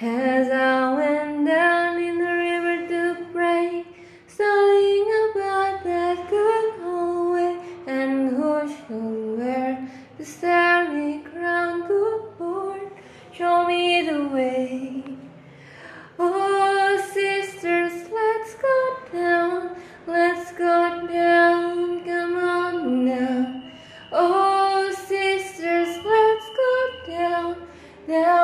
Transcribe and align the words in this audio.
As 0.00 0.50
I 0.50 0.96
went 0.96 1.46
down 1.46 2.02
in 2.02 2.18
the 2.18 2.24
river 2.24 2.88
to 2.88 3.26
pray, 3.32 3.84
studying 4.26 5.06
about 5.30 5.84
that 5.84 6.28
good 6.28 6.80
old 6.82 7.34
way, 7.34 7.60
and 7.86 8.30
who 8.30 8.68
shall 8.68 9.36
wear 9.36 9.88
the 10.18 10.24
starry 10.24 11.20
crown, 11.20 11.86
good 11.86 12.22
Lord, 12.40 12.90
show 13.32 13.68
me 13.68 14.02
the 14.02 14.26
way. 14.34 15.04
Oh, 16.18 17.10
sisters, 17.12 18.10
let's 18.12 18.54
go 18.56 18.96
down, 19.12 19.76
let's 20.08 20.50
go 20.54 21.06
down, 21.06 22.04
come 22.04 22.36
on 22.36 23.04
now. 23.04 23.62
Oh, 24.10 24.92
sisters, 25.06 26.04
let's 26.04 26.48
go 26.56 27.12
down, 27.12 27.68
down 28.08 28.43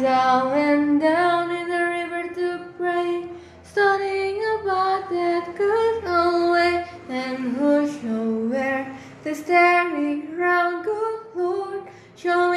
As 0.00 0.06
I 0.06 0.54
went 0.54 1.02
down 1.02 1.50
in 1.50 1.68
the 1.68 1.84
river 1.84 2.34
to 2.34 2.72
pray, 2.78 3.28
studying 3.62 4.40
about 4.62 5.10
that 5.10 5.54
good 5.58 6.04
old 6.06 6.52
way, 6.52 6.86
and 7.10 7.54
who 7.54 7.86
shall 7.86 8.48
wear 8.48 8.96
the 9.22 9.34
starry 9.34 10.22
crown, 10.34 10.82
good 10.82 11.20
Lord, 11.34 11.82
show 12.16 12.49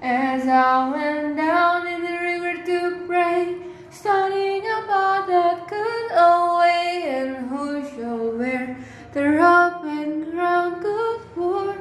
As 0.00 0.46
I 0.46 0.90
went 0.92 1.36
down 1.36 1.88
in 1.88 2.02
the 2.02 2.12
river 2.12 2.64
to 2.66 3.04
pray, 3.08 3.56
studying 3.90 4.62
about 4.62 5.26
that 5.26 5.66
good 5.66 6.12
old 6.12 6.60
way, 6.60 7.02
and 7.08 7.48
who 7.48 7.82
shall 7.90 8.30
wear 8.38 8.78
the 9.12 9.24
robe 9.24 9.84
and 9.84 10.32
crown, 10.32 10.80
good 10.80 11.20
Lord, 11.36 11.80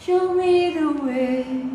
show 0.00 0.32
me 0.32 0.72
the 0.78 0.92
way. 0.92 1.67